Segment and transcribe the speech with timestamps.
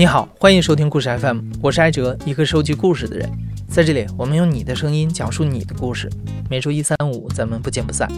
[0.00, 3.30] 你好，欢迎收听故事 FM，我是艾哲，一个收集故事的人。
[3.68, 6.08] 在这里，我们用你的声音讲述你的故事。
[6.48, 8.10] 每周一、三、五，咱们不见不散。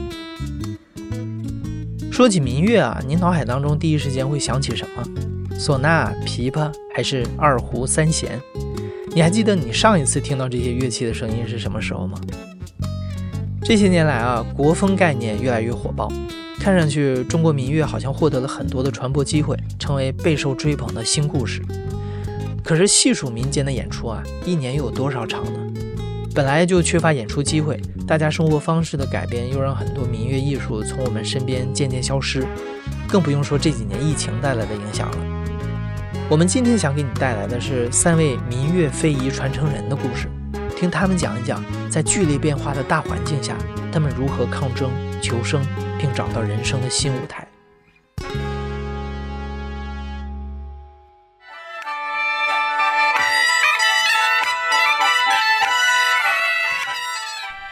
[2.12, 5.02] 说起民乐啊，您脑海当中第一时间会想起什么？
[5.58, 8.40] 唢呐、琵琶还是二胡、三弦？
[9.12, 12.16] 你还记得你上一次听到这些乐器的声音是什么时候吗？
[13.64, 16.08] 这些年来啊，国风概念越来越火爆，
[16.62, 21.60] 看上去中国民乐好像获得了很多的传播机会，成为备受追捧的新故事。
[22.62, 25.58] 可是细数民间的演出啊，一年又有多少场呢？
[26.32, 32.46] 本来就缺乏演出机会，大家生活方式的改变又让很多民乐艺术从我们身边渐渐消失，
[33.08, 35.18] 更不用说这几年疫情带来的影响了。
[36.30, 40.28] 我们今天想给你带来的是三位民乐非遗传承人的故事，
[40.76, 43.58] 听他们讲一讲，在剧烈变化的大环境下，
[43.90, 44.88] 他们如何抗争、
[45.20, 45.60] 求生，
[46.02, 47.46] 并找到人生的新舞台。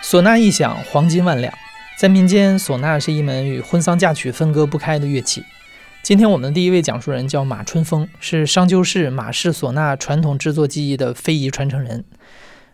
[0.01, 1.53] 唢呐一响，黄金万两。
[1.99, 5.45] 在民间，唢呐是一门与婚丧嫁娶分割不开的乐器。
[6.05, 12.05] 今天我们的第一位讲述人叫马春风，是商丘市马氏唢呐传统制作技艺的非遗传承人。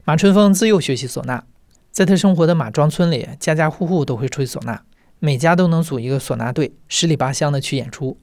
[0.05, 1.45] 马春风自幼学习唢呐，
[1.91, 4.83] 在他生活的马庄村里，家家户户都会吹唢呐，
[5.19, 8.19] 每家都能组一个唢呐队，十里八乡的去演出。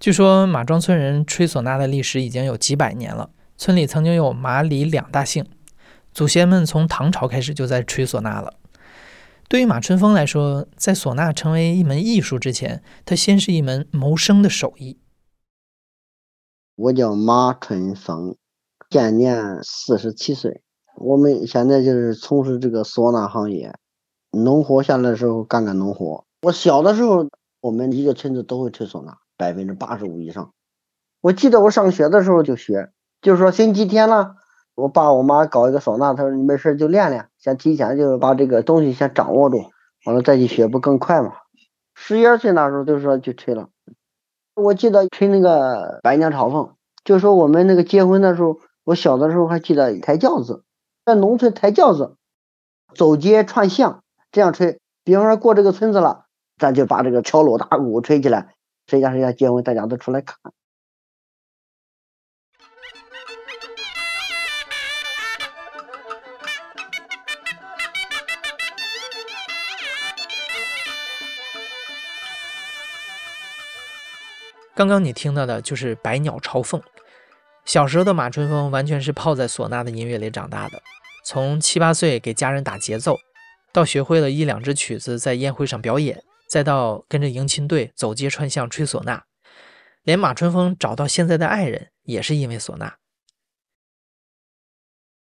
[0.00, 5.46] 据说马庄村人吹唢呐的历史已经有几百年了，村里曾经有马李两大姓。
[6.12, 8.54] 祖先们从唐朝开始就在吹唢呐了。
[9.48, 14.98] 对于马春风来说，在唢呐成为一门艺术之前，它先是一门谋生的手艺。
[16.76, 18.36] 我叫马春风，
[18.88, 20.62] 今年四十七岁。
[20.96, 23.74] 我们现在就是从事这个唢呐行业，
[24.34, 26.24] 农活下来的时候干干农活。
[26.42, 27.28] 我小的时候，
[27.60, 30.52] 我们一个村子都会吹唢呐，百分之八十五以上。
[31.20, 32.90] 我记得我上学的时候就学，
[33.22, 34.36] 就是说星期天了。
[34.74, 39.70] 我爸我妈搞一个唢呐，他说你没事就练练，先提前就是把这个东西先掌握住，
[40.04, 41.32] 完了再去学不更快嘛？
[41.94, 43.68] 十一二岁那时候就说去吹了。
[44.54, 46.74] 我记得吹那个百鸟朝凤，
[47.04, 50.64] 就说我们那个结婚的时候，我小的时候还记得抬轿子，
[51.06, 52.16] 在农村抬轿子，
[52.94, 54.03] 走街串巷
[54.34, 54.80] 这样吹。
[55.04, 56.26] 比方说过这个村子了，
[56.58, 58.52] 咱就把这个敲锣打鼓吹起来，
[58.88, 60.36] 谁家谁家结婚，大家都出来看。
[74.74, 76.80] 刚刚你听到的就是《百鸟朝凤》。
[77.64, 80.82] 小时候的马春风完全是泡在唢呐的音乐里长大的，
[81.24, 83.16] 从七八岁给家人打节奏，
[83.74, 89.22] 到学会了一两支曲子在宴会上表演，再到跟着迎亲队走街串巷吹唢呐，
[90.04, 92.92] 连马春风找到现在的爱人也是因为唢呐。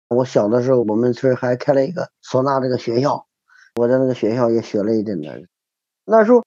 [0.09, 3.25] 我小的时候，我们村还开了一个唢呐这个学校，
[3.77, 5.49] 我在那个学校也学了一阵子。
[6.05, 6.45] 那时候。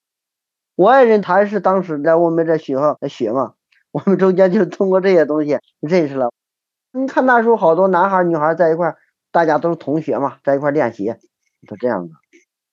[0.76, 3.54] 我爱人他是当时在我们这学校学嘛，
[3.92, 6.32] 我们中间就通过这些东西认识了。
[6.92, 8.96] 你看那时候好多男孩女孩在一块，
[9.32, 11.14] 大家都是同学嘛，在一块练习，
[11.68, 12.14] 就这样子，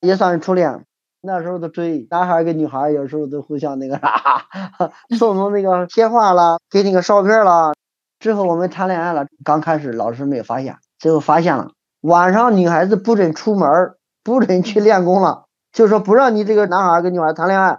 [0.01, 0.85] 也算是初恋。
[1.23, 4.47] 那时候都追男孩跟女孩，有时候都互相那个啥，
[5.19, 7.73] 送送那个贴画啦，给那个照片啦。
[8.19, 11.73] 之后我们谈恋爱了，刚开始老师没有发现，最后发现了。
[12.01, 17.79] 晚上女孩子不准出门，不准去练功了，就说不让你这个男孩跟女孩谈恋爱。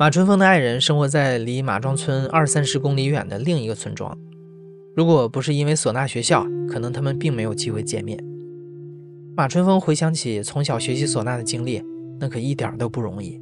[0.00, 4.16] 马春风的爱人生活在离马庄村二三十公里远的另一个村庄。
[4.94, 8.18] 如果不是因为唢呐学校，可能他们并没有机会见面。
[9.36, 11.82] 马春风回想起从小学习唢呐的经历，
[12.20, 13.40] 那可一点都不容易。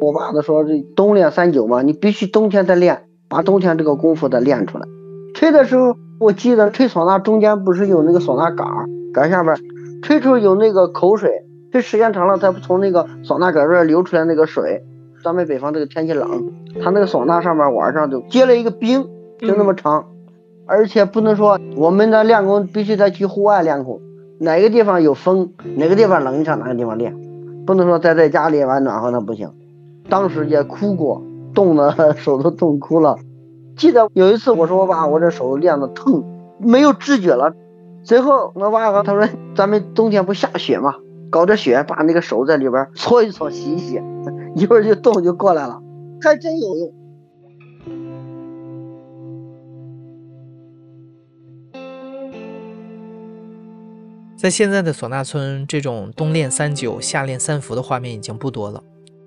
[0.00, 4.86] 我爸都说：“这冬练三九嘛，你必须冬天再练，把冬天这个功夫再练出来。”
[5.34, 9.56] 吹的时候，我记得吹唢呐中间不是有那个唢呐杆儿，杆下边
[10.02, 11.30] 吹出有那个口水。
[11.72, 14.84] 吹时间长了，它从那个唢呐杆这流出来那个水。
[15.24, 19.06] 咱们北方这个天气冷，它那个唢呐上面晚上就结了一个冰，
[19.38, 20.06] 就那么长。
[20.66, 24.00] 而且不能说我们的练功必须得去户外练功，
[24.38, 27.16] 哪个地方有风，哪个地方冷，你上哪个地方练。
[27.66, 29.50] 不能说待在家里玩暖和那不行。
[30.08, 31.22] 当时也哭过，
[31.54, 33.16] 冻的 手都冻哭了。
[33.76, 36.24] 记得有一次我说我把，我这手练的疼，
[36.58, 37.54] 没有知觉了。
[38.02, 40.94] 最后我爸他说咱们冬天不下雪吗？
[41.30, 44.00] 搞点雪，把那个手在里边搓一搓，洗一洗，
[44.58, 45.80] 一会儿就动就过来了，
[46.20, 46.92] 还真有用。
[54.36, 58.82] 在现在的唢呐村，这种冬练三九、夏练三伏的画面已经不多了。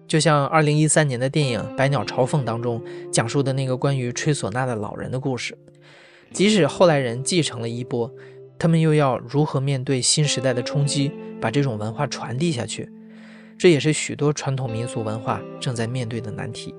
[0.06, 5.58] 就像2013年的电影《百鸟朝凤》当中讲述的那个关于吹唢呐的老人的故事。
[6.34, 8.12] 即使后来人继承了衣钵，
[8.60, 12.90] 他们又要如何面对新时代的冲击，把这种文化传递下去？
[13.62, 16.74] 这也是许多传统民俗文化正在面对的难题。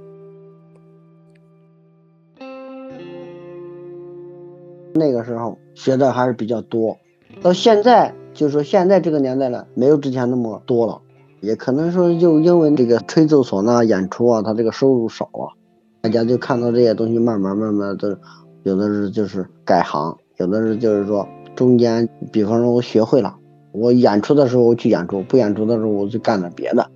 [4.93, 6.99] 那个时候学的还是比较多，
[7.41, 11.01] 到现在就是说现在这个年代了，没有之前那么多了。
[11.41, 15.55] 也可能说就因为这个吹奏唢呐演出啊，他这个收入少啊，
[16.01, 18.19] 大家就看到这些东西，慢慢慢慢的。
[18.65, 23.39] 有的是就是改行，有的是就是说中间，比方说我学会了，
[23.73, 26.87] 我演出的时候我去演出，不演出的时候我就干点别的。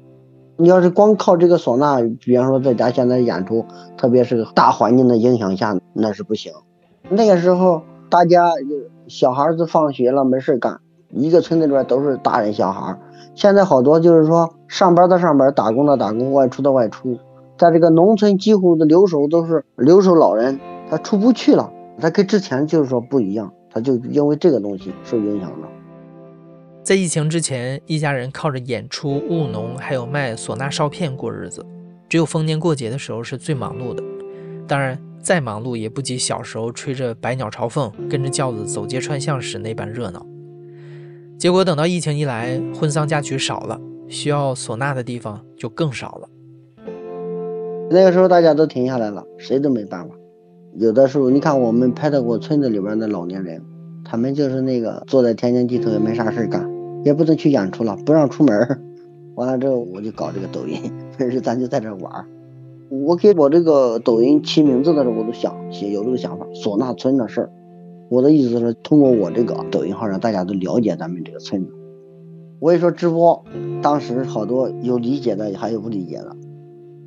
[0.59, 3.65] 你要是光靠这个唢呐，比方说在家现在演出，
[3.97, 6.53] 特别是大环境的影响下，那是不行。
[7.09, 8.53] 那个时候大家
[9.07, 10.81] 小孩子放学了没事干，
[11.11, 12.99] 一个村子里边都是大人小孩。
[13.35, 17.19] 现在好多就是说上班的上班，打工的打工，外出的外出，
[17.59, 20.59] 在这个农村几乎的留守都是留守老人。
[20.89, 21.71] 他出不去了，
[22.01, 25.69] 他跟之前就是说不一样，他就因为这个东西受影响了。
[26.87, 31.67] 在疫情之前，一家人靠着演出、务农，还有卖唢呐哨片过日子。
[32.09, 34.01] 只有逢年过节的时候是最忙碌的，
[34.69, 40.25] 当然再忙碌也不及小时候吹着百鸟朝凤，跟着轿子走街串巷时那般热闹。
[41.37, 46.29] 结果等到疫情一来，婚丧嫁娶少了，需要唢呐的地方就更少了。
[47.91, 50.15] 那个时候大家都停下来了，谁都没办法。
[50.77, 53.61] 有的时候，你看我们拍到过村子里边的老年人，
[54.05, 56.65] 他们就是那个坐在田间地头也没啥事干，
[57.07, 58.83] 也不能去演出了，不让出门。
[59.37, 62.27] 完了之后，我就搞这个抖音，平 时咱就在这玩。
[62.91, 67.51] 我给我这个抖音起名字的时候，我都想写有这个想法，唢呐村的事儿。
[68.11, 71.71] 我的意思是通过我这个抖音号，让大家都了解咱们这个村子。
[72.59, 73.45] 我也说直播，
[73.81, 76.35] 当时好多有理解的，还有不理解的。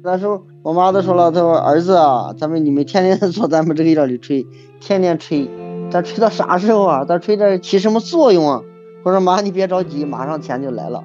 [0.01, 4.47] 那时候我妈都说了，她说儿子啊，咱们你们天天 坐咱们这个院里吹，
[4.79, 5.49] 天天吹，
[5.91, 7.03] 咱吹到啥时候啊？
[7.03, 8.61] 咱吹这起什么作用啊？
[9.03, 11.03] 我说妈，你别着急，马上钱就来了。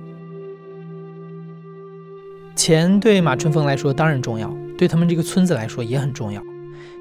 [2.57, 6.43] 钱对马春风来说当然重要，对他们这个村子来说也很重要。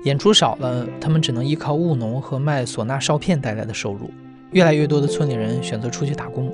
[0.04, 4.10] 演出少了，他们只能依靠务农和卖唢呐哨片带来的收入。
[4.52, 6.52] 越来越多的村里人选择出去打工，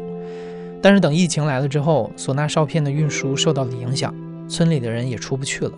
[0.81, 4.13] 但是等疫情来了之后，唢呐哨片的运输受到了影响。
[4.47, 5.71] 村里的人也出不去了。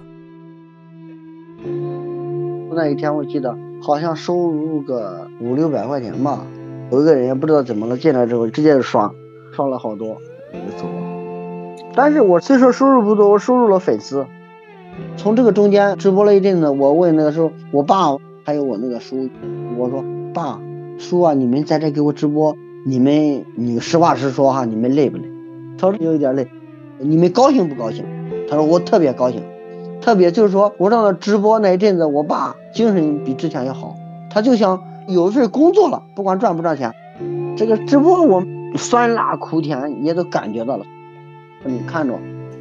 [2.73, 6.45] 那一天我记得好像收入个五六百块钱吧，
[6.91, 9.09] 有一个人也不知道怎么了，进来之后直接就刷，
[9.53, 10.17] 刷了好多
[10.51, 11.75] 就走了。
[11.95, 14.25] 但是我虽说收入不多，我收入了粉丝。
[15.15, 19.29] 从这个中间直播了一阵子，我问那个时候我爸还有我那个叔，
[19.77, 20.03] 我说
[20.33, 20.59] 爸
[20.99, 22.53] 叔啊，你们在这给我直播，
[22.85, 25.23] 你们你实话实说哈，你们累不累？
[25.77, 26.45] 他说有一点累。
[26.99, 28.05] 你们高兴不高兴？
[28.49, 29.41] 他说我特别高兴，
[30.01, 33.95] 特别就是说我让他直播那一阵子，我爸精神比之前要好，
[34.29, 34.77] 他就想
[35.11, 36.93] 有一份工作了，不管赚不赚钱，
[37.57, 38.43] 这个直播我
[38.77, 40.85] 酸辣苦甜也都感觉到了。
[41.63, 42.17] 你看着，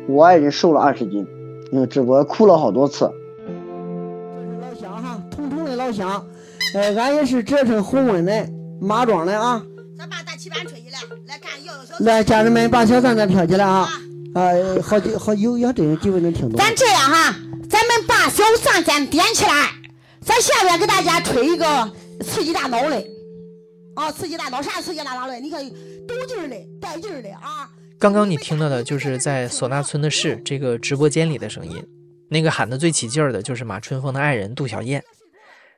[0.08, 1.26] 我爱人瘦了二十斤，
[1.72, 3.10] 因为直播哭了好多次。
[3.46, 6.24] 这是老乡哈，通通的老乡，
[6.74, 8.48] 哎，俺也是浙城红温的
[8.80, 9.62] 马庄的啊。
[9.96, 11.94] 咱把大旗板吹起来，来看摇摇小。
[12.04, 13.88] 来，家人们把小扇子挑起来啊。
[14.34, 14.42] 啊，
[14.82, 16.56] 好几好有有这几位能听懂。
[16.58, 17.34] 咱这样哈，
[17.68, 19.52] 咱们把小扇先点起来，
[20.20, 21.66] 咱下边给大家吹一个
[22.22, 23.10] 刺激大脑嘞，
[23.94, 25.40] 啊，刺激大脑啥刺激大脑嘞？
[25.40, 25.66] 你看，
[26.06, 27.70] 抖劲儿嘞，带劲儿嘞啊！
[27.98, 31.82] 刚刚你听到的就是在唢呐村的市这个直播间里的声音，
[32.28, 35.02] 那个喊得最起劲儿的就是马春风的爱人杜小燕，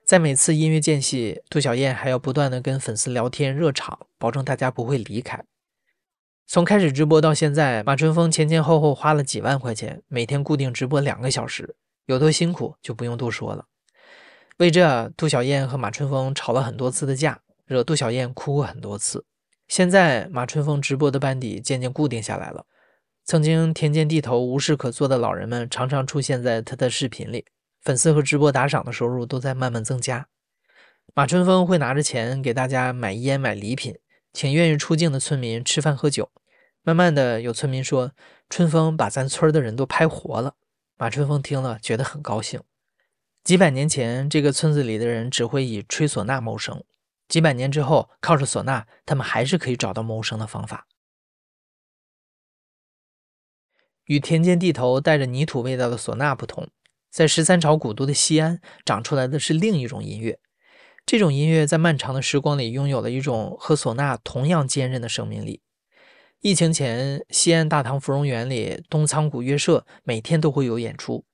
[0.04, 5.44] 在每次音乐间隙，杜小燕还要不断的跟粉丝聊天热场，保证大家不会离开。
[6.46, 13.66] 从开始直播到现在，马春风前前后后花了几万块钱，每天固定直播两个小时，有多辛苦就不用多说了。
[14.58, 19.24] 为这，杜小燕和马春风吵了很多次的架，惹杜小燕哭过很多次。
[19.66, 22.66] 现在，马春风直播的班底渐渐固定下来了，
[23.24, 27.46] 曾经田间地头无事可做的老人们常常出现在他的视频里，
[27.80, 30.28] 粉丝和直播打赏的收入都在慢慢增加。
[31.14, 33.98] 马春风会拿着钱给大家买烟买礼品，
[34.32, 36.30] 请愿意出镜的村民吃饭喝酒。
[36.82, 38.12] 慢慢的，有村民说
[38.50, 40.54] ：“春风把咱村的人都拍活了。”
[40.98, 42.60] 马春风听了，觉得很高兴。
[43.44, 46.84] 几百年前，这个村子里的人只会以吹唢呐谋生；
[47.26, 50.86] 几百年之后，靠着唢呐，他们还是可以找到谋生的方法。
[54.04, 56.68] 与田间地头带着泥土味道的唢呐不同，
[57.10, 60.38] 在十三朝古都的西安，长出来的是另一种音乐。
[61.04, 65.62] 这种音乐在漫长的时光里，拥有了一种和唢呐同样坚韧的生命力。
[66.38, 71.24] 疫情前，西安大唐芙蓉园里东仓古乐社每天都会有演出，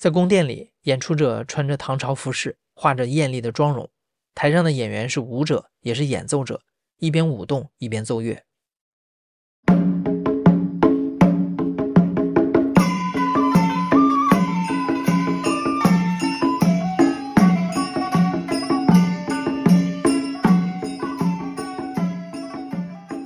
[0.00, 3.90] 在宫殿里，演出者穿着唐朝服饰，画着艳丽的妆容，
[4.34, 6.62] 台上的演员是舞者，也是演奏者，
[7.00, 8.42] 一边舞动一边奏乐。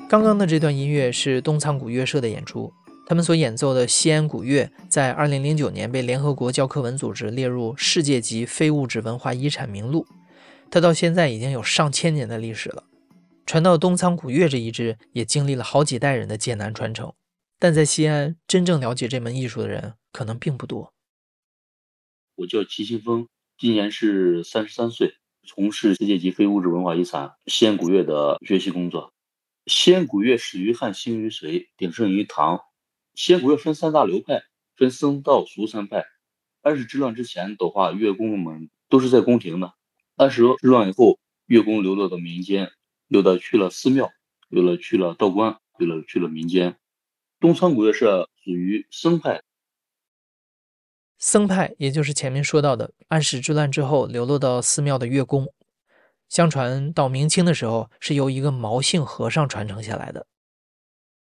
[0.08, 2.72] 刚刚的这段音乐是东仓古乐社的演出，
[3.06, 10.06] 他们所演奏的西安古乐，在2009年被联合国教科文组织列入世界级非物质文化遗产名录。
[10.70, 12.84] 它到现在已经有上千年的历史了，
[13.44, 17.12] 传到东仓古乐这一支，也经历了好几代人的艰难传承。
[17.58, 20.92] 但在西安，真正了解这门艺术的人可能并不多。
[22.36, 25.14] 我叫齐新峰，今年是三十三岁，
[25.46, 29.12] 从事世界级非物质文化遗产西安古乐的学习工作。
[29.66, 32.60] 西安古乐始于汉，兴于隋，鼎盛于唐。
[33.14, 34.42] 仙古乐分三大流派，
[34.76, 36.04] 分僧道俗三派。
[36.62, 39.74] 安史之乱之前的话，乐工们都是在宫廷的。
[40.16, 42.72] 安史之乱以后，乐工流落到民间，
[43.06, 44.10] 有的去了寺庙，
[44.48, 46.76] 有的去了道观，有的去了民间。
[47.38, 49.42] 东川古乐社属于僧派。
[51.18, 55.46] 僧派也就是前面说到的安史之乱之后流落到寺庙的乐工。
[56.28, 60.26] 相传到明清的时候，是由一个毛姓和尚传承下来的。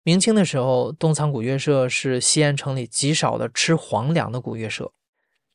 [0.07, 4.93] 明清的时候，东仓古乐社是西安城里极少的吃皇粮的古乐社。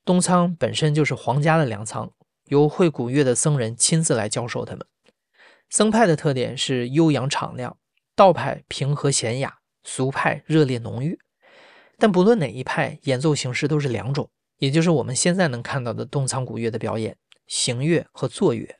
[0.04, 2.10] 东仓本身就是皇家的粮仓，
[2.46, 4.84] 由会古乐的僧人亲自来教授他们。
[5.68, 7.78] 僧派的特点是悠扬敞亮，
[8.16, 11.20] 道派平和娴雅，俗派热烈浓郁。
[11.96, 14.28] 但不论哪一派，演奏形式都是两种，
[14.58, 17.16] 也就是我们现在能看到的东仓古乐的表演：
[17.46, 18.79] 行乐和坐乐。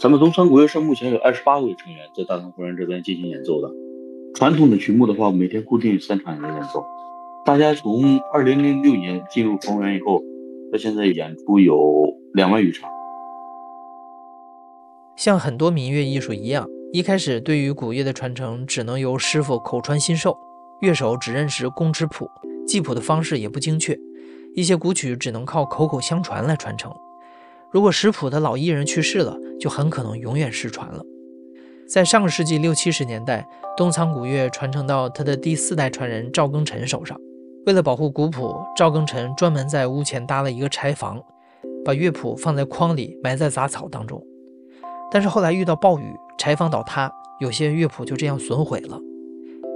[0.00, 3.70] 咱们东仓古乐社目前有二十八位成员在大唐芙蓉这边进行演奏的。
[4.34, 6.84] 传统的曲目的话，每天固定三场人演奏。
[7.44, 10.20] 大家从二零零六年进入逢源以后，
[10.72, 12.90] 到现在演出有两万余场。
[15.14, 20.36] 像很多民乐艺术一样，一开始对于古乐的传承只能由师傅口传心授，
[20.80, 22.28] 乐手只认识工尺谱，
[22.66, 23.96] 记谱的方式也不精确，
[24.56, 26.90] 一些古曲只能靠口口相传来传承。
[27.70, 31.00] 如果识谱的老艺人去世了，就很可能永远失传了。
[31.86, 37.16] 在上个世纪六七十年代，东仓古乐传承到他的第四代传人赵庚辰手上。
[37.64, 41.22] 为了保护古谱，赵庚辰专门在屋前搭了一个柴房，
[41.84, 44.20] 把乐谱放在筐里，埋在杂草当中。
[45.12, 48.98] 但是后来遇到暴雨，柴房倒塌，有些乐谱就这样损毁了。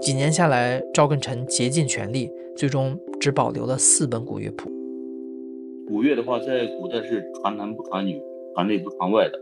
[0.00, 4.68] 几年下来，赵庚辰竭尽全力，最终只保留了四本古乐谱。
[5.86, 8.20] 古乐的话，在古代是传男不传女，
[8.54, 9.38] 传内不传外的。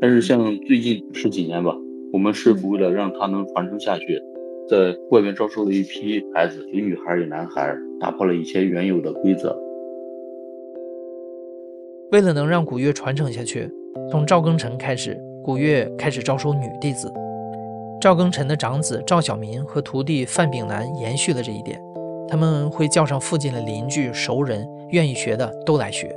[0.00, 1.74] 但是像最近十几年吧，
[2.12, 4.20] 我们师傅为了让它能传承下去，
[4.68, 9.56] 在外面招收了一批孩子，有女孩有男孩，打破了以前原有的规则。
[12.12, 13.70] 为了能让古乐传承下去，
[14.10, 17.12] 从赵庚辰开始，古乐开始招收女弟子。
[18.00, 21.80] 赵庚辰的长子赵小民和徒弟范炳南延续了这一点。
[22.28, 26.14] 他们会叫上附近的邻居、熟人，愿意学的都来学。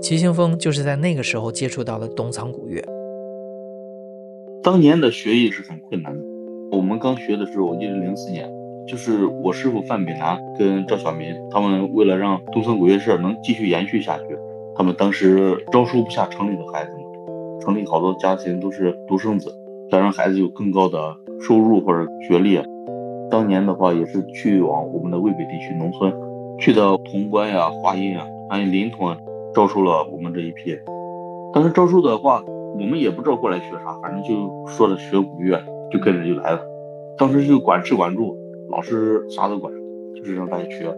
[0.00, 2.82] 齐兴峰就是在那个时候接触到了东仓古乐。
[4.62, 6.24] 当年的学艺是很困难的。
[6.70, 8.48] 我们刚学的时候，我记得零四年，
[8.86, 14.24] 就是我师傅范炳南跟赵小民，他们为了让东仓古乐社能继续延续下去，
[14.76, 17.00] 他们当时招收不下城里的孩子们，
[17.60, 19.52] 城里好多家庭都是独生子，
[19.90, 22.60] 想让孩子有更高的收入或者学历。
[23.30, 26.12] 当年的话，也是去往我们的渭北地区农村，
[26.58, 29.18] 去到潼关呀、华阴啊，还有临潼啊，
[29.56, 30.78] 招收了我们这一批。
[31.54, 32.42] 当时招收的话，
[32.74, 35.58] 我们也不知道过来学啥，反正就说的学古乐，
[35.90, 36.60] 就跟着就来了。
[37.16, 38.36] 当时就管吃管住，
[38.70, 39.72] 老师啥都管，
[40.14, 40.94] 就是让大家学。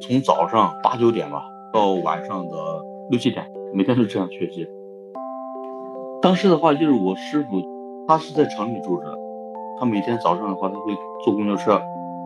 [0.00, 1.42] 从早上八九点吧，
[1.74, 2.56] 到晚上的
[3.10, 4.66] 六七点，每天都这样学习。
[6.22, 7.60] 当时的话，就是我师傅，
[8.08, 9.14] 他是在城里住着。
[9.78, 11.78] 他每天早上的话，他会坐公交车。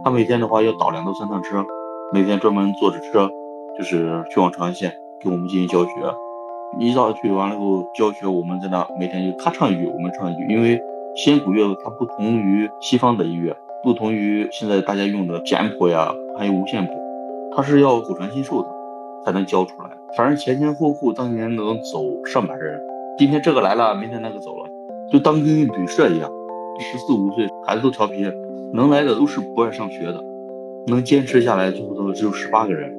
[0.05, 1.67] 他每天的话要倒两到三趟车，
[2.13, 3.29] 每天专门坐着车，
[3.77, 5.91] 就是去往长安县给我们进行教学。
[6.79, 10.47] 一早去完了后教学，我们在那每天就他唱一句，我们唱一句。
[10.49, 10.81] 因为
[11.17, 16.93] 先古乐它不同于西方的音乐，不同于现在大家用的简谱呀，还有五线谱，
[17.57, 18.69] 它是要口传心授的
[19.25, 19.91] 才能教出来。
[20.17, 22.81] 反正前前后后当年能走上百人，
[23.19, 24.69] 今天这个来了，明天那个走了，
[25.11, 26.31] 就当跟旅社一样。
[26.81, 28.31] 十四五岁孩子都调皮，
[28.73, 30.23] 能来的都是不爱上学的，
[30.87, 32.95] 能坚持下来最后都只有十八个人。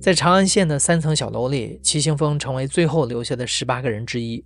[0.00, 4.42] 在长安县的三层小楼里，齐行峰成为最后留下的十八个人之一。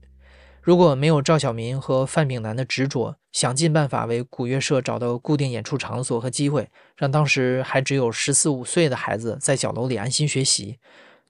[0.60, 10.80] 如果没有赵小民和范炳南的执着，想尽办法为古乐社找到固定演出场所和机会，让当时还只有十四五岁的孩子在小楼里安心学习，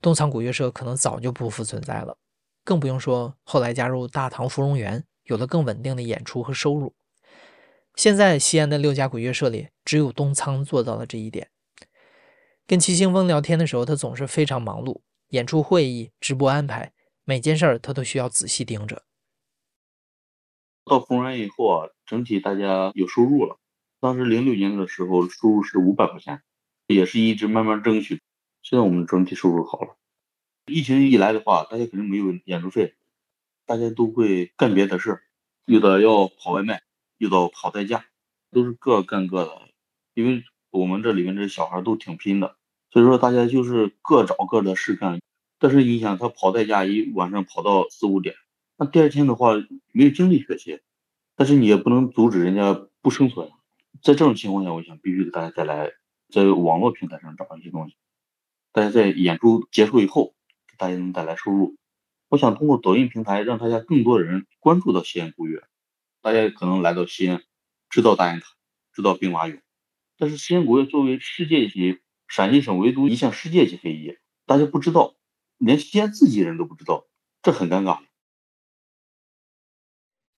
[0.00, 2.16] 东仓古乐社可能早就不复存在了。
[2.64, 6.94] 更不用说后来加入大唐芙蓉园，有了更稳定的演出和收入。
[7.94, 11.48] 现在西安的六家古乐社里，只有东仓做到了这一点。
[12.66, 16.92] 跟齐兴峰聊天的时候，他总是非常忙碌，演出会议、直播安排，
[17.24, 19.02] 每件事儿他都需要仔细盯着。
[20.84, 23.58] 到红源以后啊，整体大家有收入了。
[24.00, 26.42] 当时零六年的时候，收入是五百块钱，
[26.86, 28.20] 也是一直慢慢争取。
[28.62, 29.96] 现在我们整体收入好了。
[30.66, 32.94] 疫情一来的话，大家肯定没有演出费，
[33.66, 35.22] 大家都会干别的事儿，
[35.66, 36.82] 有的要跑外卖，
[37.18, 38.06] 有的跑代驾，
[38.50, 39.68] 都是各干各的。
[40.14, 40.44] 因为
[40.80, 42.56] 我们这里面这小孩都挺拼的，
[42.90, 45.20] 所以说大家就是各找各的事干。
[45.58, 48.34] 但是你想，他跑代驾一晚上跑到四五点。
[48.76, 49.54] 那第二天的话
[49.92, 50.80] 没有精力学习，
[51.36, 53.48] 但是你也不能阻止人家不生存。
[54.02, 55.92] 在这种情况下，我想必须给大家带来
[56.28, 57.94] 在网络平台上找一些东西，
[58.72, 60.34] 大家在演出结束以后
[60.66, 61.76] 给大家能带来收入。
[62.28, 65.62] 我想通过抖音平台让大家更多的人关注到西安古乐，
[66.20, 67.42] 大家可能来到西安
[67.88, 68.46] 知道大雁塔，
[68.92, 69.60] 知道兵马俑，
[70.16, 74.16] 但是西安古乐作为世界级陕西省唯独一项世界级非遗，
[74.46, 75.14] 大家不知道，
[75.58, 77.06] 连西安自己人都不知道，
[77.42, 78.00] 这很尴尬。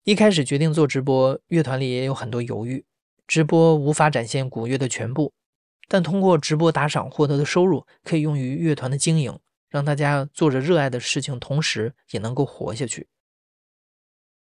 [0.05, 2.85] 一开始决定做直播，乐团里也有很多犹豫。
[3.27, 5.35] 直播无法展现古乐的全部，
[5.89, 9.37] 但通过直播打赏获得的收入可以用于乐团的经营，
[9.69, 13.09] 让大家做着热爱的事情，同时也能够活下去。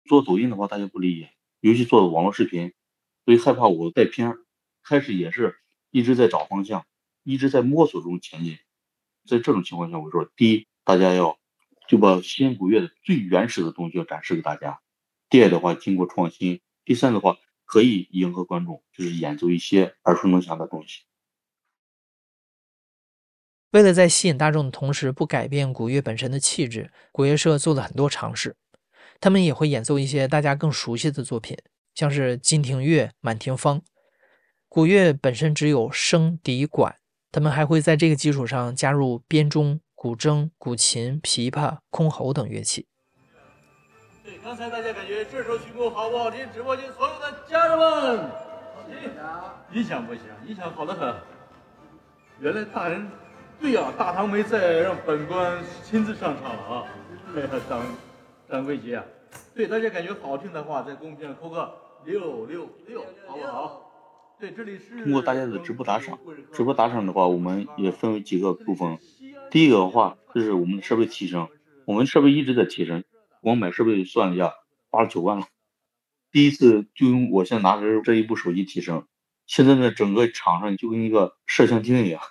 [0.03, 1.29] 做抖音的话，大家不理解，
[1.61, 2.73] 尤其做网络视频，
[3.23, 4.35] 所以害怕我带偏。
[4.83, 5.57] 开始也是
[5.91, 6.85] 一直在找方向，
[7.23, 8.57] 一直在摸索中前进。
[9.25, 11.39] 在这种情况下，我说，第一，大家要
[11.87, 14.81] 就把西安古乐的最原始的东西要展示给大家。
[15.29, 21.03] 第二的话，经过创新；第三的话，可以迎合观众，就是演奏一些耳熟能详的东西。
[23.71, 28.55] 为了在吸引大众的同时不改变古乐本身的气质，古乐社做了很多尝试。
[29.19, 31.57] 他们也会演奏一些大家更熟悉的作品，
[31.95, 33.79] 像是《金庭乐》《满庭芳》。
[34.73, 36.95] 古乐本身只有笙、笛、管，
[37.31, 42.87] 他们还会在这个基础上加入编钟、古筝、古琴、琵琶、箜篌等乐器。
[44.23, 46.51] 对刚才大家感觉这首曲目好不好听？
[46.51, 49.77] 直播间所有的家人们，好听。
[49.79, 51.13] 音响不行，音响好的很。
[52.39, 53.07] 原来大人，
[53.61, 56.87] 对呀，大堂没在，让本官亲自上场了啊！
[57.37, 57.79] 哎呀，张
[58.49, 59.05] 张贵杰啊，
[59.53, 61.71] 对大家感觉好听的话，在公屏上扣个
[62.05, 63.82] 六六六，好不好？
[64.51, 66.19] 通过大家的直播打赏，
[66.51, 68.99] 直播打赏的话，我们也分为几个部分。
[69.51, 71.49] 第一个的话，就是我们的设备提升，
[71.85, 73.03] 我们设备一直在提升。
[73.41, 74.53] 光买设备算了一下，
[74.89, 75.47] 花了九万了。
[76.31, 79.05] 第一次就用我现在拿着这一部手机提升，
[79.45, 82.21] 现在呢整个场上就跟一个摄像厅一样。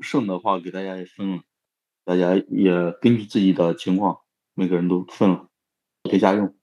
[0.00, 1.42] 剩的话给大家也分了，
[2.04, 4.18] 大家也根据自己的情况，
[4.54, 5.48] 每个人都分了
[6.04, 6.54] 给家用。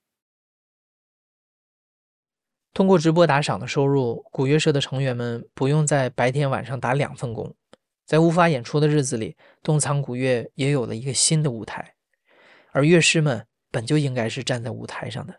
[2.74, 7.54] 通过直播打赏的收入，古乐社的成员们不用在白天晚上打两份工，
[8.04, 11.94] 在无法演出的日子里，东仓古乐也有了一个新的舞台，
[12.72, 13.46] 而乐师们。
[13.74, 15.34] 本就应该是站在舞台上的。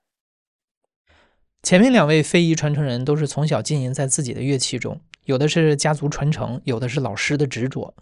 [1.63, 7.95] 前面两位非遗传承人都是从小浸淫在自己的乐器中，有的是家族传承，有的是老师的执着。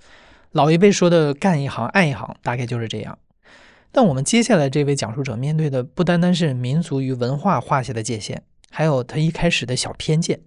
[0.50, 3.20] 老一辈说的“干一行爱一行”，大概就是这样。
[3.92, 8.42] 但我们接下来这位讲述者面对的不单单是民族与文化画下的界限，
[8.76, 10.40] 还有他一开始的小偏见。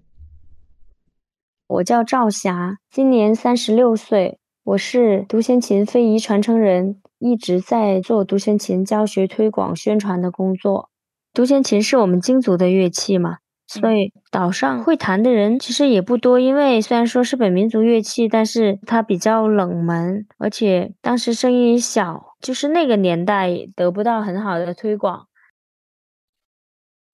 [1.68, 7.00] 我叫赵霞，今年三十六岁，我是独弦琴非遗传承人。
[7.20, 10.90] 一直在做独弦琴教学、推广、宣传的工作。
[11.32, 16.40] 独弦琴是我们京族的乐器嘛，所以岛上会弹的人其实也不多。
[16.40, 25.28] 因为虽然说是本民族乐器，但是它比较冷门，而且当时声音小，就是那个年代得不到很好的推广。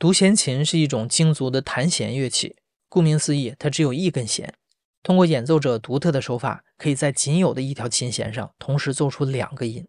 [0.03, 2.57] 独弦琴是一种京族的弹弦乐器，
[2.89, 4.53] 顾名思义，它只有一根弦。
[5.01, 9.87] 通过演奏者独特的手法，可以在仅有的一条琴弦上同时奏出两个音。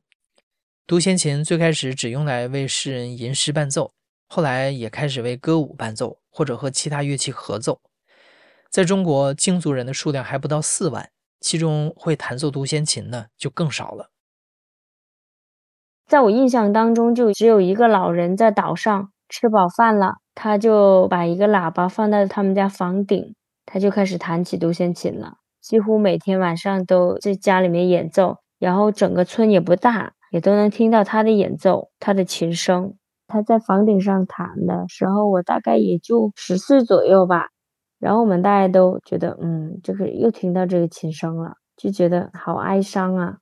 [0.86, 3.92] 独弦琴最开始只用来为诗人吟诗伴奏，
[4.28, 7.82] 后来也开始为歌舞伴奏，或者和其他乐器合奏。
[8.70, 14.12] 在中国，京族人的数量还不到四万，其中会弹奏独弦琴的就更少了。
[16.06, 23.34] 在我印象当中，就只有一个老人在岛上吃饱饭了，他就把一个喇叭放在他们家房顶。
[23.66, 32.94] 他就开始弹起独弦琴了，几乎每天晚上都在家里面演奏，然后整个村也不大，也都能听到他的演奏，他的琴声。
[33.26, 37.48] 他在房顶上弹的时候，我大概也就十岁左右吧。
[38.00, 43.38] 然后我们大家都觉得，嗯，这个又听到这个琴声了，就觉得好哀伤啊。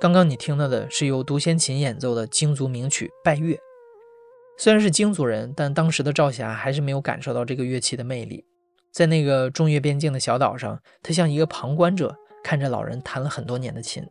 [0.00, 3.54] 刚刚你听到的是由独弦琴演奏的京族名曲《拜月》。
[4.56, 8.42] 虽然是京族人，但当时的赵霞还是没有感受到这个乐器的魅力。
[8.90, 14.02] 在那个中越边境的小岛上，他像一个旁观者，看着老人弹了很多年的琴。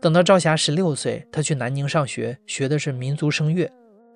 [0.00, 3.70] 等到赵霞十六岁，他去南宁上学，学的是民族声乐。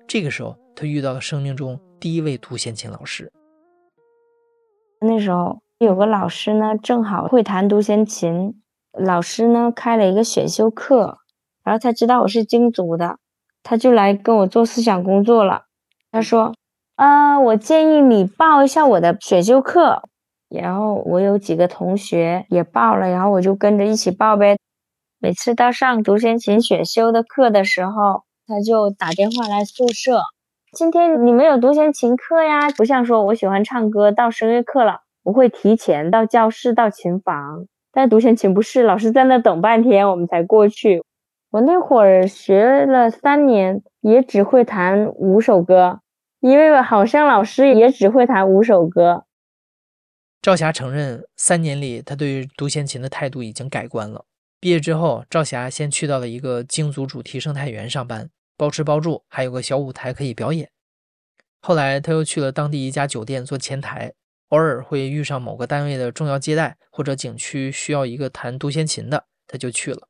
[0.05, 3.31] 这个时候，他遇到了生命中第一位独弦琴老师。
[4.99, 8.61] 那时候有个老师呢，正好会弹独弦琴。
[8.97, 11.19] 老师呢开了一个选修课，
[11.63, 13.17] 然后他知道我是京族的，
[13.63, 15.63] 他就来跟我做思想工作了。
[16.11, 16.53] 他说
[16.95, 20.03] ：“呃，我建议你报一下我的选修课。”
[20.49, 24.57] 然后我有几个同学也报了，然后我就跟着一起报呗。
[25.19, 30.21] 每次到上独弦琴选修的课的时候，他就打电话来宿舍
[30.71, 37.65] ：“今天你们有独弦琴课呀？”不像说我喜欢唱歌，到声乐课了，我会提前到教室到琴房。
[37.97, 41.03] 但独弦琴不是，老师在那等半天，我们才过去。
[41.49, 46.01] 我那会儿学了三年，也只会弹五首歌，
[46.39, 49.25] 因为好像老师也只会弹五首歌。
[50.43, 54.25] 赵霞承认，三年里他对于独弦琴的态度已经改观了。
[54.59, 60.69] 毕业之后，赵霞先去到了一个京族主题生态园上班，包吃包住，还有个小舞台可以表演。
[61.61, 64.13] 后来，他又去了当地一家酒店做前台。
[64.49, 70.07] 偶尔会遇上某个单位的重要接待，或者景区需要一个弹独弦琴的，他就去了。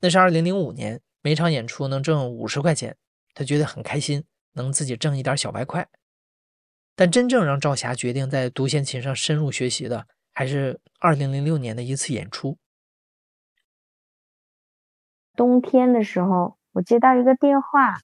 [0.00, 2.96] 那是二零零五年，每场演出能挣五十块钱，
[3.34, 5.88] 他觉得很开心，能自己挣一点小白块。
[6.94, 12.58] 但真正让赵霞决定在独弦琴上深入学习的，还是二零零六年的一次演出。
[15.34, 17.98] 冬天的时候，我接到一个电话，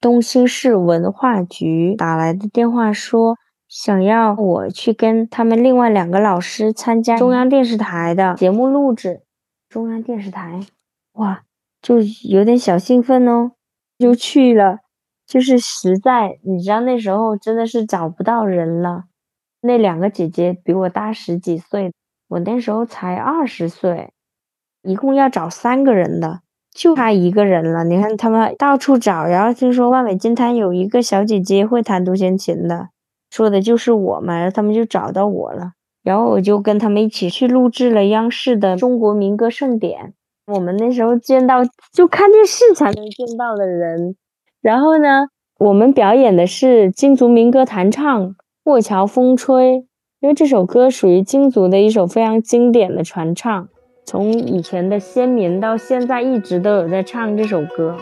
[0.00, 3.38] 东兴市文化局打来的电话说。
[3.72, 9.22] 想要我去跟他们另外两个老师参加中央电视台的节目录制，
[9.70, 10.60] 中央电视台，
[11.14, 11.40] 哇，
[11.80, 13.52] 就有点小兴奋哦，
[13.98, 14.80] 就去了。
[15.26, 19.04] 就是实在，你知道那时候真的是找不到人了。
[19.62, 21.94] 那两个姐姐比我大十几岁，
[22.28, 24.12] 我那时候才二十岁，
[24.82, 26.40] 一共要找三个人的，
[26.74, 27.84] 就她一个人了。
[27.84, 32.90] 你看他们到处找，然后听说万美金坛有一个小姐姐会弹独弦琴的。
[33.32, 35.72] 说的就是我嘛，然后他们就找到我了，
[36.04, 40.12] 然后我就跟他们一起去录制了央视的《中国民歌盛典》。
[40.52, 41.62] 我们那时候见到
[41.94, 44.16] 就看电视才能见到的人，
[44.60, 48.28] 然后呢，我们表演的是京族民歌弹唱
[48.62, 49.78] 《过桥风吹》，
[50.20, 53.68] 因为这首歌属于京族的一首非常经典的传唱，
[54.04, 57.96] 从以前的先民到现在一直都有在唱这首歌。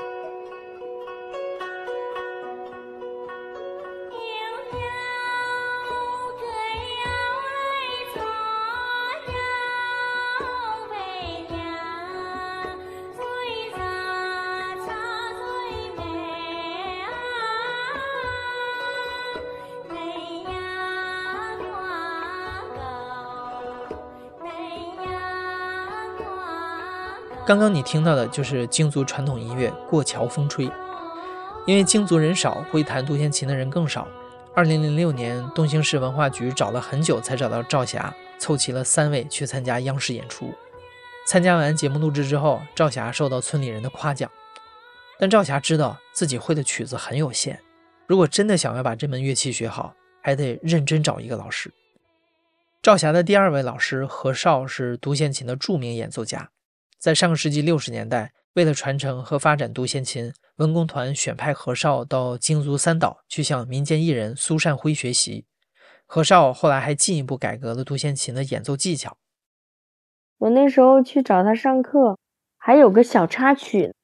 [27.50, 30.68] 刚刚你听到的就是京族传统音乐《过桥风吹》，
[31.66, 34.06] 因为京族人少，会弹独弦琴的人更少。
[34.54, 40.54] 二零零六年，东兴市文化局找了很久才找到赵霞，凑齐了三位去参加央视演出。
[41.26, 44.30] 参加完节目录制之后，赵霞受到村里人的夸奖，
[45.18, 47.58] 但赵霞知道自己会的曲子很有限，
[48.06, 51.72] 如果真的想要把这门乐器学好，还得认真找一个老师。
[52.80, 56.48] 赵霞的第二位老师何少是独弦琴的著名演奏家。
[57.00, 65.46] 在上个世纪六十年代，为了传承和发展独弦琴，文工团选派何少到京族三岛去向民间艺人苏善辉学习。
[66.04, 69.16] 何少后来还进一步改革了独弦琴的演奏技巧。
[70.36, 72.18] 我那时候去找他上课，
[72.58, 73.94] 还有个小插曲，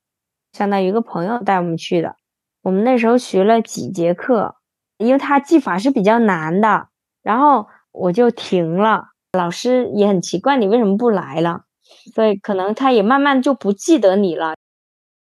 [0.52, 2.16] 相当于一个朋友带我们去的。
[2.62, 4.56] 我们那时候学了几节课，
[4.96, 6.88] 因为他技法是比较难的，
[7.22, 9.08] 然后我就停了。
[9.34, 11.65] 老师也很奇怪，你为什么不来了？
[12.14, 14.54] 所以可能他也慢慢就不记得你了。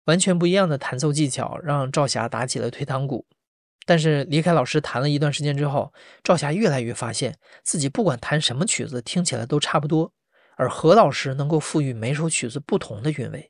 [0.05, 3.25] 完全不一样的弹奏技巧让赵霞打起了退堂鼓。
[3.85, 10.11] 但是离开老师弹了一段时间之后，赵霞越来越发现自己不管弹什么曲子，听起来都差不多，
[10.57, 13.49] 而何老师能够赋予每首曲子不同的韵味。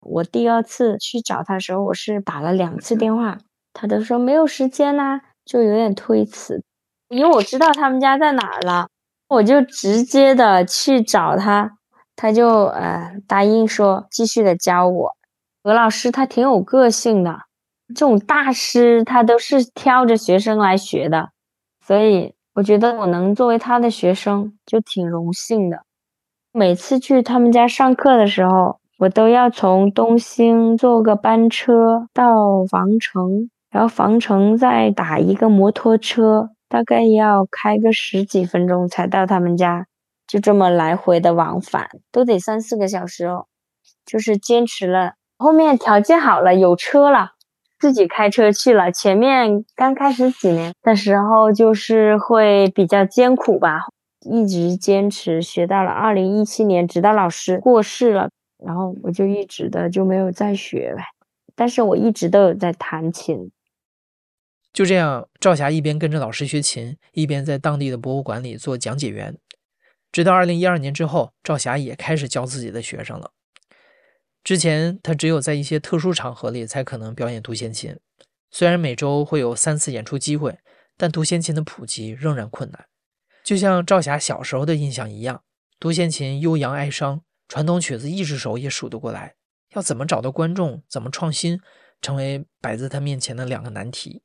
[0.00, 3.38] 我第二次去找他的时候，我是打了两次电话，
[3.72, 6.62] 他都说没有时间呐，就有点推辞。
[7.08, 8.88] 因为我知道他们家在哪儿了，
[9.28, 11.78] 我就直接的去找他，
[12.16, 15.16] 他就呃答应说继续的教我。
[15.62, 17.40] 何老师他挺有个性的，
[17.88, 21.30] 这种大师他都是挑着学生来学的，
[21.86, 25.82] 所以我觉得我能作为他的学生就挺荣幸的。
[26.52, 28.80] 每次去他们家上课的时候。
[28.96, 39.88] 我都要从东兴坐个班车到防城，然后防城再打一个摩托车，大概要开个十几分钟才到他们家，
[40.34, 43.46] 就这么来回的往返，都得三四个小时哦。
[44.04, 47.34] 就是坚持了，后面条件好了，有车了，
[47.78, 48.90] 自己开车去了。
[48.90, 53.82] 前面刚开始几年的时候，就是会比较艰苦吧，
[54.28, 58.28] 一直坚持学到了二零一七年，直到老师过世了。
[58.58, 60.96] 然后我就一直的就没有再学，
[61.54, 63.52] 但是我一直都有在弹琴。
[64.72, 69.36] 就这样，赵霞一边跟着老师学琴，一边在当地的博物馆里做讲解员。
[70.14, 73.32] 直到二零一二年之后，赵霞也开始教自己的学生了。
[74.44, 77.98] 之前他只有在一些特殊场合里才可能表演独弦琴，
[78.48, 80.60] 虽然每周会有三次演出机会，
[80.96, 82.86] 但独弦琴的普及仍然困难。
[83.42, 85.42] 就像赵霞小时候的印象一样，
[85.80, 87.22] 独弦琴悠扬哀伤。
[87.48, 89.34] 传统曲子一只手也数得过来，
[89.74, 91.60] 要怎么找到观众，怎么创新，
[92.00, 94.22] 成为摆在他面前的两个难题。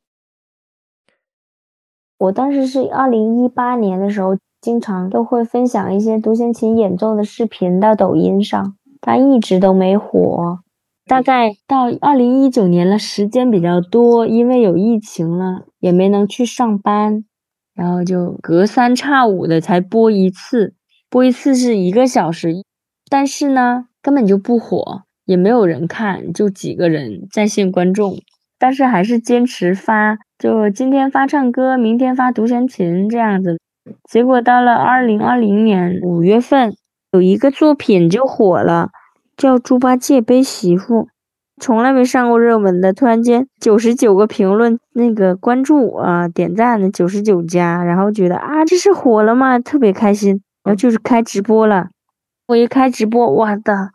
[2.20, 10.60] 我当时是二零一八年的时候，经常都会分享一些独弦琴演奏的视频到抖音上，但一直都没火。
[11.06, 17.26] 大概到二零一九年了，时间比较多，因为有疫情了，也没能去上班，
[17.74, 20.76] 然后就隔三差五的才播一次，
[21.10, 22.54] 播一次是一个小时。
[23.10, 28.20] 但是呢，根本就不火，也没有人看，就几个人在线观众。
[28.60, 33.58] 但是还是坚持发，就今天发唱歌，明天发独弦琴这样子。
[34.10, 36.74] 结果到了二零二零年五月份，
[37.12, 38.90] 有一个作品就火了，
[39.38, 41.04] 叫《猪八戒背媳妇》，
[41.62, 49.60] 从来没上过热门的，突然间九十九个评论，那个关注啊点赞的九十九加，然后觉得啊这是火了吗？
[49.60, 51.88] 特别开心，然后就是开直播了。
[52.48, 53.90] 我一开直播，哇的，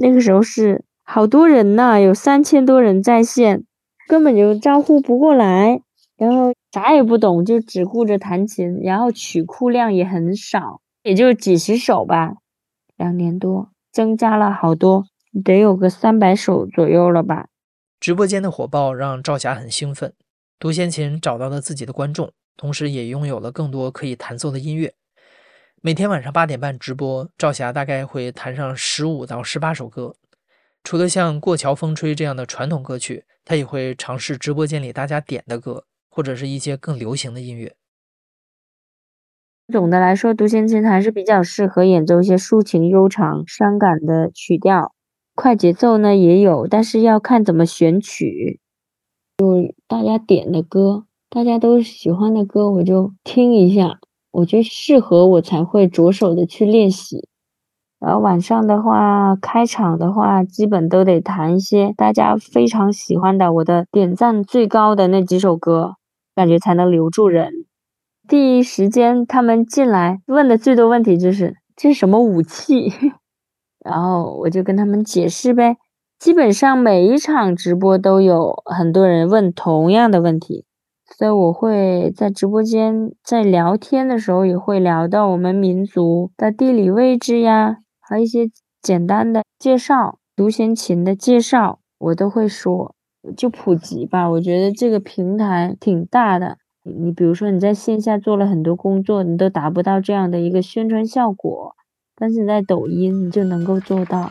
[0.00, 3.64] 那个时候是好多人呐，有三千多人在线，
[4.08, 5.80] 根本就招呼不过来。
[6.18, 12.34] 然后啥也不懂，就只顾着弹琴，然后曲库量也很少，也就几十首吧。
[12.96, 15.06] 两年多，增加了好多，
[15.44, 17.46] 得有个三百首左右了吧。
[18.00, 20.12] 直播间的火爆让赵霞很兴奋，
[20.58, 24.94] 独弦琴找到了自己的观众，同时也拥有了更多可以弹奏的音乐。
[25.80, 30.16] 每天晚上八点半直播，赵霞大概会弹上十五到十八首歌。
[30.82, 35.84] 除了像《过桥风吹》这样的传统歌曲，她也会尝试直播间里大家点的歌，
[36.18, 37.76] 或者是一些更流行的音乐。
[39.72, 44.92] 总的来说，独弦琴还是比较适合演奏一些抒情、悠长、伤感的曲调。
[45.36, 48.58] 快节奏呢也有，但是要看怎么选曲。
[49.36, 54.00] 就大家点的歌，大家都喜欢的歌，我就听一下。
[54.32, 57.28] 我觉得适合我才会着手的去练习，
[58.00, 65.94] 然后晚上的话，开场的话，基本都得弹一些大家非常喜欢的，我的点赞最高的那几首歌，
[66.38, 67.52] 感觉才能留住人。
[68.28, 72.92] 第一时间他们进来问的最多问题就是这是什么武器，
[73.84, 75.78] 然后我就跟他们解释呗。
[76.16, 80.64] 基本上每一场直播都有很多人问同样的问题。
[81.16, 88.48] 所以我会在直播间在聊天的时候也会聊到我们民族的地理位置呀，还有一些
[88.80, 92.94] 简单的介绍，独弦琴的介绍我都会说，
[93.36, 94.28] 就普及吧。
[94.28, 101.74] 我觉得这个平台挺大的，你比如说你在线下做了很多工作，你都达不到这样的一个宣传效果，
[102.16, 104.30] 但是你在抖音你就能够做到。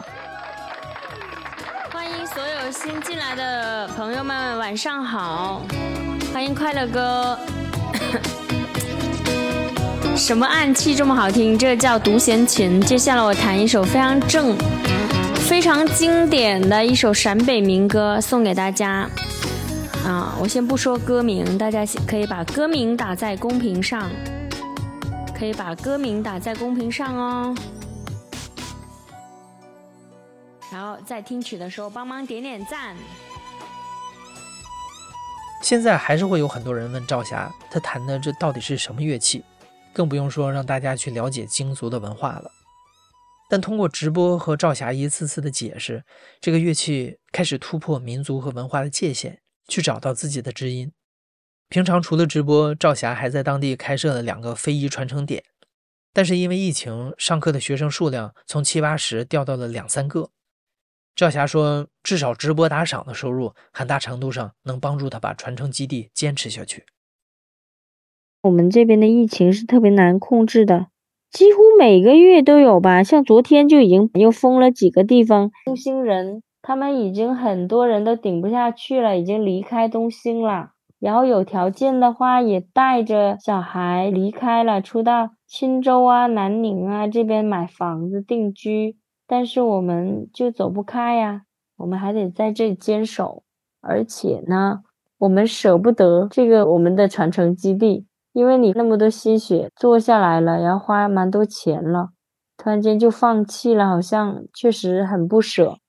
[1.92, 5.62] 欢迎所有新进来的朋友们，晚上好。
[6.34, 7.38] 欢迎快乐哥，
[10.16, 11.58] 什么暗器这么好听？
[11.58, 12.80] 这叫独弦琴。
[12.82, 14.56] 接下来我弹一首非常正、
[15.48, 19.10] 非常经典的一首陕北民歌，送给大家。
[20.06, 24.12] 啊，我先不说歌名，大家可以把歌名打在公屏上，
[25.34, 27.56] 可以把歌名打在公屏上哦。
[30.70, 32.94] 然后在听曲的时候帮忙点点赞。
[35.62, 39.46] 现在还是会有很多人问赵霞，他弹的这到底是什么乐器？
[39.94, 42.52] 更不用说让大家去了解京族的文化了。
[43.50, 46.04] 但通过直播和赵霞一次次的解释，
[46.42, 50.92] 这个乐器开始突破民族和文化的界限，去找到自己的知音。
[51.70, 55.44] 平常除了直播，赵霞还在当地开设了两个非遗传承点。
[56.14, 60.32] 但是因为疫情，上课的学生数量从七八十掉到了两三个。
[61.16, 66.86] 赵霞说：“至少直播打赏的收入，很大程度上能帮助他把传承基地坚持下去。”
[68.42, 70.88] 我们这边的疫情是特别难控制的。
[71.32, 75.52] 几乎每个月都有吧，像昨天就已经又封了几个地方。
[75.66, 80.72] 东兴人他们已经很多人都顶不下去了，已经离开东兴了。
[81.00, 88.98] 然后有条件的话，也带着小孩离开了，出到钦州啊、南宁啊这边买房子定居。
[89.28, 91.44] 但是我们就走不开呀，
[91.78, 93.44] 我们还得在这里坚守。
[93.82, 94.80] 而且呢，
[95.20, 98.07] 我们舍不得这个我们的传承基地。
[98.38, 102.10] 因为你那么多心血做下来了，然后花蛮多钱了，
[102.56, 105.80] 突然间就放弃了，好像确实很不舍。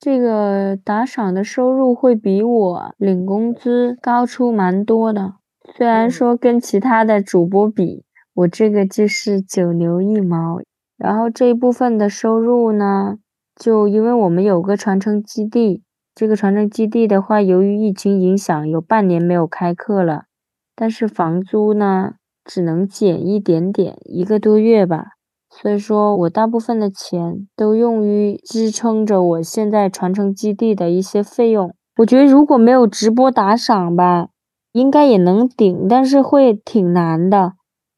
[0.00, 5.34] 这个打赏的收入会比我领工资高出蛮多的，
[5.76, 10.62] 虽然说跟其他的主播比，我这个就是九牛一毛。
[10.96, 13.16] 然后这一部分的收入呢，
[13.54, 15.82] 就因为我们有个传承基地，
[16.14, 20.22] 这个传承基地的话，由于疫情影响，有半年没有开课了。
[20.76, 25.06] 但是房租呢，只能减一点点，一个多月吧。
[25.50, 31.74] 所以说我大部分的钱都用于支撑着我现在传承基地的一些费用。
[31.98, 34.30] 我觉得如果没有直播打赏吧，
[34.72, 37.52] 应该也能顶，但是会挺难的。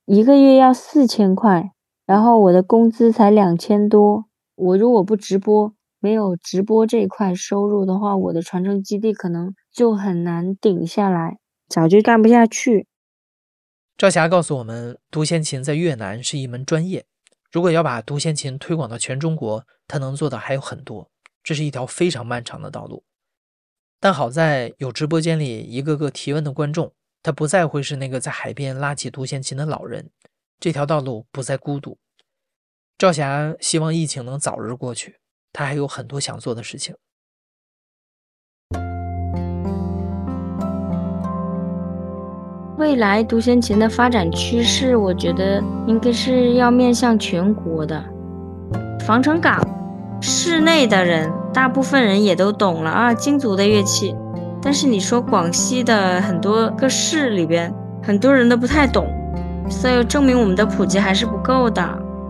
[0.05, 1.73] 一个月要四千块，
[2.05, 4.27] 然后我的工资才两千多。
[4.55, 11.39] 我如果不直播，没有直播这块收入的话，我的传承基地可能就很难顶下来。
[11.69, 12.87] 早就干不下去。
[13.97, 17.05] 赵霞告诉我们，独弦琴在越南是一门专业。
[17.51, 21.11] 如果要把独弦琴推广到全中国，他能做的还有很多。
[21.43, 23.05] 这是一条非常漫长的道路。
[23.99, 30.11] 但好在有直播间里一个个提问的观众，他不再会是那个在海边拉起独弦琴的老人。
[30.61, 31.99] 这条道路不再孤独。
[32.99, 35.21] 赵霞希望疫情能早日过去，
[35.53, 36.95] 他还有很多想做的事情。
[42.79, 48.05] 未来独弦琴的发展趋势，我觉得应该是要面向全国的。
[49.07, 49.59] 防城港
[50.21, 54.15] 市内的人，大部分人也都懂了啊，京族的乐器。
[54.61, 59.07] 但是你说广西的很多个市里边，很多人都不太懂，
[59.71, 61.83] 所以证明我们的普及还是不够的。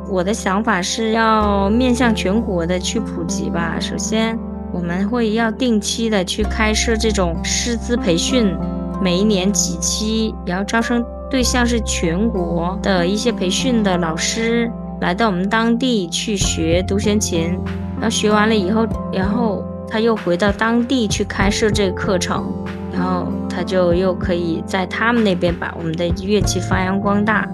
[0.08, 3.78] 我的想法是要面向全国的去普及吧。
[3.80, 4.38] 首先，
[4.72, 8.54] 我们会要定期的去开设这种师资培训。
[9.00, 17.58] 每一年几期，然后招生对象是全国的一些培训的老师来到我们当地去学独弦琴，
[17.96, 22.52] 然后学完了以后，然后他又回到当地去开设这个课程，
[22.92, 27.46] 然后他就又可以在他们那边把我们的乐器发扬光大。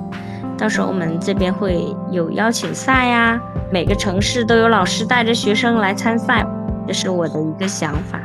[0.56, 3.40] 到时候我们这边会有邀请赛呀，
[3.72, 6.46] 每个城市都有老师带着学生来参赛，
[6.86, 8.20] 这是我的一个想法。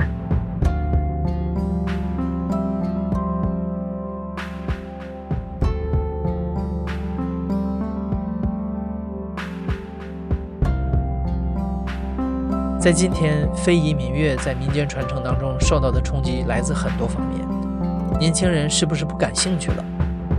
[12.87, 17.45] 在今天，非遗民乐在民间传承当中受到的冲击来自很多方面。
[18.17, 19.83] 年轻人是不是不感兴趣了？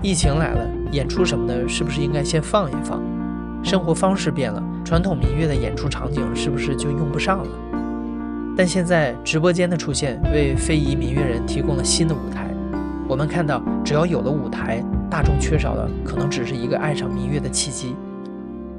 [0.00, 3.02] 疫情来了，演出什么的，是不是应该先放一放？
[3.62, 7.50] 生活方式变了，传统民乐的演出场景是不是就用不上了？
[8.56, 12.48] 但现在直播间的出现，为非遗民乐人提供了新的舞台。
[13.06, 17.94] 我们看到，只要有了舞台，大众缺少的可能只是一个爱上民乐的契机。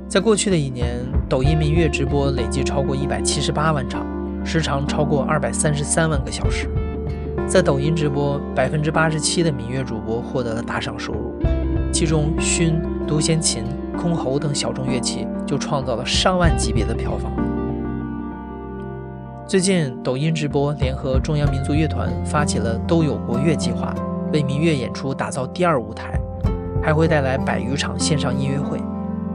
[0.10, 4.04] 在过去的一年，抖音民乐直播累计超过一百七十八万场，
[4.44, 6.68] 时长超过二百三十三万个小时。
[7.48, 11.36] 在抖音直播，百分之八十七的民乐主播获得了打赏收入，
[11.94, 13.64] 其中埙、独弦琴、
[13.96, 17.32] 箜篌等小众乐器就创造了上万级别的票房。
[19.46, 23.94] 最近，抖音直播联合中央民族乐团发起了“都有国乐”计划，
[24.34, 26.20] 为民乐演出打造第二舞台，
[26.82, 28.80] 还会带来百余场线上音乐会。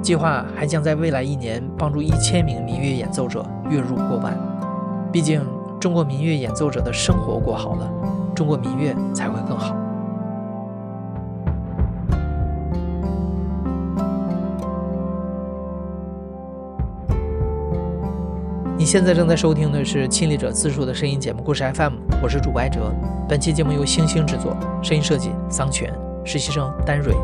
[0.04, 4.38] 计划还将在未来一年帮助一千名民乐演奏者月入过万。
[5.10, 5.40] 毕竟，
[5.80, 7.90] 中国民乐演奏者的生活过好了，
[8.34, 9.74] 中国民乐才会更好。
[18.76, 21.92] 你现在正在收听的是亲历者自述的声音节目《故事 FM》，
[22.22, 22.92] 我是主播艾哲。
[23.26, 25.90] 本期节目由星星制作，声音设计桑泉，
[26.26, 27.14] 实习生丹蕊。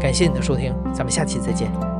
[0.00, 1.93] 感谢你的收听，咱们下期再见。